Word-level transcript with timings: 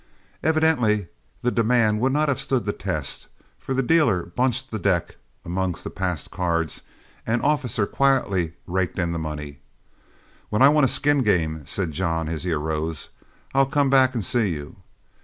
Evidently 0.41 1.09
the 1.43 1.51
demand 1.51 1.99
would 1.99 2.11
not 2.11 2.27
have 2.27 2.41
stood 2.41 2.65
the 2.65 2.73
test, 2.73 3.27
for 3.59 3.75
the 3.75 3.83
dealer 3.83 4.23
bunched 4.25 4.71
the 4.71 4.79
deck 4.79 5.15
among 5.45 5.73
the 5.73 5.91
passed 5.91 6.31
cards, 6.31 6.81
and 7.27 7.39
Officer 7.43 7.85
quietly 7.85 8.53
raked 8.65 8.97
in 8.97 9.11
the 9.11 9.19
money. 9.19 9.59
"When 10.49 10.63
I 10.63 10.69
want 10.69 10.85
a 10.85 10.87
skin 10.87 11.21
game," 11.21 11.67
said 11.67 11.91
John, 11.91 12.27
as 12.29 12.45
he 12.45 12.51
arose, 12.51 13.09
"I'll 13.53 13.67
come 13.67 13.91
back 13.91 14.15
and 14.15 14.25
see 14.25 14.49
you. 14.49 14.77